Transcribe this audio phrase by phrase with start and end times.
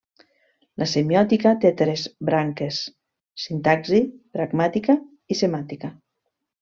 [0.83, 2.79] La semiòtica té tres branques:
[3.45, 4.01] sintaxi,
[4.39, 4.97] pragmàtica
[5.35, 5.93] i semàntica.